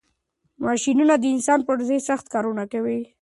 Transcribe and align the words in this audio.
ماشینونه 0.65 1.13
د 1.19 1.23
انسانانو 1.35 1.67
پر 1.67 1.77
ځای 1.87 1.99
سخت 2.09 2.25
کارونه 2.33 2.63
کوي. 2.73 2.99